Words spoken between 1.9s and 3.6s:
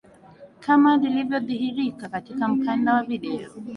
katika mkanda wa video